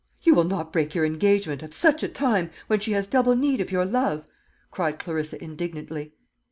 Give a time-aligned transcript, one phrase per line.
[0.23, 3.61] "You will not break your engagement at such a time when she has double need
[3.61, 4.25] of your love?"
[4.71, 6.15] cried Clarissa indignantly.